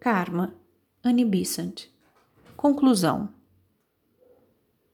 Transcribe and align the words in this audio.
Karma, 0.00 0.54
Annie 1.04 1.26
Besant. 1.26 1.88
Conclusão. 2.56 3.28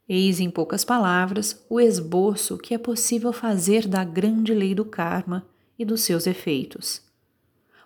Eis 0.09 0.41
em 0.41 0.51
poucas 0.51 0.85
palavras 0.85 1.65
o 1.71 1.79
esboço 1.79 2.59
que 2.59 2.75
é 2.75 2.79
possível 2.79 3.33
fazer 3.33 3.87
da 3.87 4.03
grande 4.03 4.53
lei 4.53 4.75
do 4.75 4.85
karma 4.85 5.47
e 5.79 5.85
dos 5.85 6.01
seus 6.01 6.27
efeitos. 6.27 7.03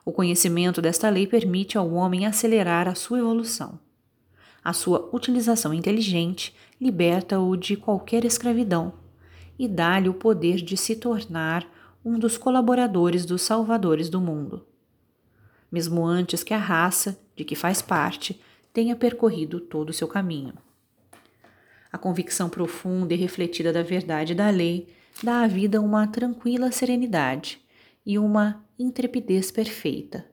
O 0.03 0.13
conhecimento 0.13 0.81
desta 0.81 1.11
lei 1.11 1.27
permite 1.27 1.77
ao 1.77 1.93
homem 1.93 2.25
acelerar 2.25 2.89
a 2.89 2.95
sua 2.95 3.19
evolução. 3.19 3.79
A 4.65 4.73
sua 4.73 5.11
utilização 5.13 5.75
inteligente 5.75 6.57
liberta-o 6.81 7.55
de 7.55 7.77
qualquer 7.77 8.25
escravidão 8.25 8.95
e 9.59 9.69
dá-lhe 9.69 10.09
o 10.09 10.15
poder 10.15 10.57
de 10.57 10.75
se 10.75 10.97
tornar 10.97 11.71
um 12.03 12.19
dos 12.19 12.39
colaboradores 12.39 13.27
dos 13.27 13.43
salvadores 13.43 14.09
do 14.09 14.23
mundo 14.23 14.70
mesmo 15.71 16.05
antes 16.05 16.43
que 16.43 16.55
a 16.55 16.59
raça 16.59 17.19
de 17.37 17.45
que 17.45 17.55
faz 17.55 17.81
parte 17.81 18.41
tenha 18.73 18.97
percorrido 18.97 19.61
todo 19.61 19.91
o 19.91 19.93
seu 19.93 20.09
caminho. 20.09 20.55
A 21.93 21.99
convicção 21.99 22.49
profunda 22.49 23.15
e 23.15 23.17
refletida 23.17 23.73
da 23.73 23.83
verdade 23.83 24.35
da 24.35 24.49
lei 24.49 24.89
dá 25.23 25.43
à 25.43 25.47
vida 25.47 25.81
uma 25.81 26.07
tranquila 26.07 26.71
serenidade 26.71 27.61
e 28.07 28.19
uma 28.19 28.65
intrepidez 28.79 29.51
perfeita. 29.51 30.25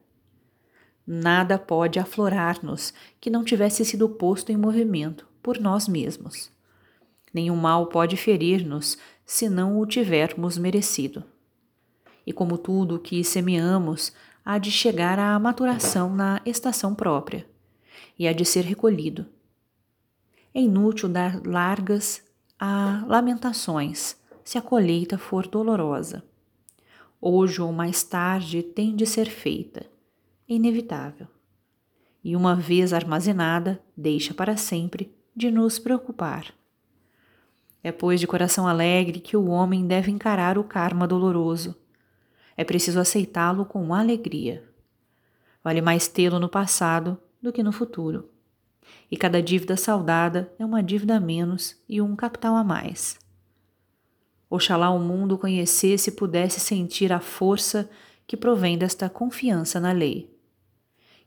Nada 1.06 1.58
pode 1.58 2.00
aflorar-nos 2.00 2.94
que 3.20 3.30
não 3.30 3.44
tivesse 3.44 3.84
sido 3.86 4.10
posto 4.10 4.52
em 4.52 4.58
movimento 4.58 5.28
por 5.42 5.60
nós 5.60 5.88
mesmos. 5.88 6.52
Nenhum 7.34 7.56
mal 7.56 7.88
pode 7.88 8.18
ferir-nos 8.18 8.98
se 9.26 9.50
não 9.50 9.80
o 9.80 9.86
tivermos 9.86 10.58
merecido. 10.58 11.24
E 12.26 12.34
como 12.34 12.58
tudo 12.58 12.96
o 12.96 13.00
que 13.00 13.24
semeamos 13.24 14.12
há 14.48 14.58
de 14.58 14.72
chegar 14.72 15.20
à 15.20 15.38
maturação 15.38 16.16
na 16.16 16.42
estação 16.46 16.96
própria 16.96 17.46
e 18.18 18.26
há 18.26 18.32
de 18.32 18.46
ser 18.46 18.62
recolhido. 18.62 19.26
É 20.54 20.62
inútil 20.62 21.10
dar 21.10 21.46
largas 21.46 22.24
a 22.58 23.04
lamentações 23.06 24.16
se 24.46 24.58
a 24.58 24.62
colheita 24.62 25.18
for 25.18 25.46
dolorosa. 25.46 26.24
Hoje 27.20 27.62
ou 27.62 27.74
mais 27.74 28.04
tarde 28.04 28.64
tem 28.64 28.96
de 28.96 29.06
ser 29.06 29.26
feita, 29.26 29.86
é 30.50 30.54
inevitável. 30.54 31.28
E 32.24 32.34
uma 32.34 32.56
vez 32.56 32.94
armazenada, 32.94 33.84
deixa 33.98 34.34
para 34.34 34.56
sempre 34.56 35.14
de 35.36 35.52
nos 35.52 35.78
preocupar. 35.78 36.54
É, 37.84 37.92
pois, 37.92 38.18
de 38.18 38.26
coração 38.28 38.66
alegre 38.66 39.20
que 39.20 39.36
o 39.36 39.48
homem 39.48 39.86
deve 39.86 40.10
encarar 40.10 40.58
o 40.58 40.64
karma 40.64 41.06
doloroso 41.06 41.76
é 42.58 42.64
preciso 42.64 43.00
aceitá-lo 43.00 43.64
com 43.66 43.94
alegria. 43.94 44.68
Vale 45.64 45.80
mais 45.80 46.08
tê-lo 46.08 46.40
no 46.40 46.50
passado 46.50 47.18
do 47.42 47.54
que 47.54 47.62
no 47.62 47.72
futuro. 47.72 48.30
E 49.12 49.16
cada 49.16 49.42
dívida 49.42 49.78
saldada 49.78 50.52
é 50.58 50.66
uma 50.66 50.82
dívida 50.82 51.18
a 51.18 51.20
menos 51.20 51.80
e 51.88 52.02
um 52.02 52.16
capital 52.16 52.56
a 52.56 52.64
mais. 52.64 53.20
Oxalá 54.50 54.90
o 54.90 55.00
mundo 55.00 55.38
conhecesse 55.38 56.10
e 56.10 56.14
pudesse 56.14 56.60
sentir 56.60 57.14
a 57.14 57.20
força 57.20 57.90
que 58.26 58.36
provém 58.36 58.78
desta 58.78 59.10
confiança 59.10 59.80
na 59.80 59.92
lei. 59.92 60.34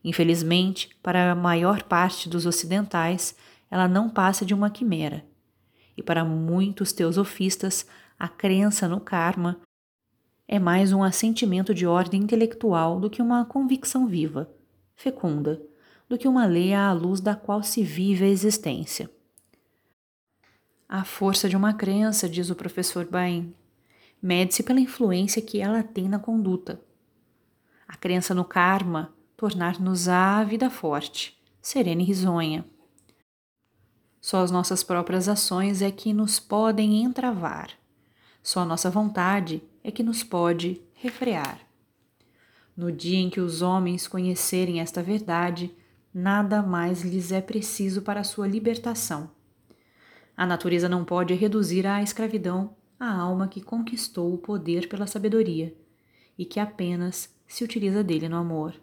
Infelizmente, 0.02 0.90
para 1.02 1.32
a 1.32 1.34
maior 1.34 1.82
parte 1.82 2.28
dos 2.28 2.46
ocidentais, 2.46 3.36
ela 3.70 3.86
não 3.86 4.08
passa 4.08 4.44
de 4.44 4.54
uma 4.54 4.70
quimera. 4.70 5.24
E 5.96 6.02
para 6.02 6.24
muitos 6.24 6.92
teosofistas, 6.92 7.86
a 8.18 8.26
crença 8.26 8.88
no 8.88 9.00
karma 9.00 9.60
é 10.52 10.58
mais 10.58 10.92
um 10.92 11.00
assentimento 11.04 11.72
de 11.72 11.86
ordem 11.86 12.22
intelectual 12.22 12.98
do 12.98 13.08
que 13.08 13.22
uma 13.22 13.44
convicção 13.44 14.08
viva, 14.08 14.50
fecunda, 14.96 15.62
do 16.08 16.18
que 16.18 16.26
uma 16.26 16.44
lei 16.44 16.74
à 16.74 16.92
luz 16.92 17.20
da 17.20 17.36
qual 17.36 17.62
se 17.62 17.84
vive 17.84 18.24
a 18.24 18.28
existência. 18.28 19.08
A 20.88 21.04
força 21.04 21.48
de 21.48 21.56
uma 21.56 21.72
crença, 21.72 22.28
diz 22.28 22.50
o 22.50 22.56
professor 22.56 23.04
Bain, 23.04 23.54
mede-se 24.20 24.64
pela 24.64 24.80
influência 24.80 25.40
que 25.40 25.60
ela 25.60 25.84
tem 25.84 26.08
na 26.08 26.18
conduta. 26.18 26.80
A 27.86 27.96
crença 27.96 28.34
no 28.34 28.44
karma 28.44 29.14
tornar-nos 29.36 30.08
a 30.08 30.42
vida 30.42 30.68
forte, 30.68 31.40
serena 31.62 32.02
e 32.02 32.04
risonha. 32.04 32.64
Só 34.20 34.42
as 34.42 34.50
nossas 34.50 34.82
próprias 34.82 35.28
ações 35.28 35.80
é 35.80 35.92
que 35.92 36.12
nos 36.12 36.40
podem 36.40 37.04
entravar. 37.04 37.70
Só 38.42 38.62
a 38.62 38.64
nossa 38.64 38.90
vontade 38.90 39.62
é 39.82 39.90
que 39.90 40.02
nos 40.02 40.22
pode 40.22 40.80
refrear. 40.94 41.60
No 42.76 42.90
dia 42.90 43.18
em 43.18 43.28
que 43.28 43.40
os 43.40 43.62
homens 43.62 44.06
conhecerem 44.06 44.80
esta 44.80 45.02
verdade, 45.02 45.74
nada 46.12 46.62
mais 46.62 47.02
lhes 47.02 47.32
é 47.32 47.40
preciso 47.40 48.02
para 48.02 48.24
sua 48.24 48.46
libertação. 48.46 49.30
A 50.36 50.46
natureza 50.46 50.88
não 50.88 51.04
pode 51.04 51.34
reduzir 51.34 51.86
à 51.86 52.02
escravidão 52.02 52.74
a 52.98 53.12
alma 53.12 53.48
que 53.48 53.60
conquistou 53.60 54.32
o 54.32 54.38
poder 54.38 54.88
pela 54.88 55.06
sabedoria 55.06 55.74
e 56.38 56.44
que 56.44 56.60
apenas 56.60 57.34
se 57.46 57.64
utiliza 57.64 58.02
dele 58.02 58.28
no 58.28 58.36
amor. 58.36 58.74